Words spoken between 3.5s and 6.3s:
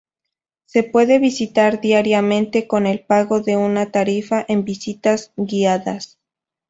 una tarifa en visitas guiadas.